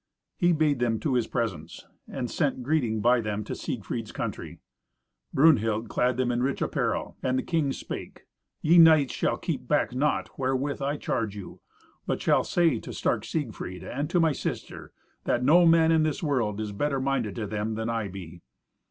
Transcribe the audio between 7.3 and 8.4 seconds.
the king spake,